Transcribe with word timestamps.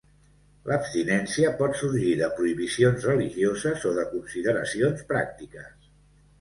L'abstinència 0.69 1.51
pot 1.59 1.77
sorgir 1.81 2.15
de 2.23 2.31
prohibicions 2.41 3.07
religioses 3.11 3.87
o 3.93 3.95
de 4.01 4.09
consideracions 4.17 5.09
pràctiques. 5.15 5.73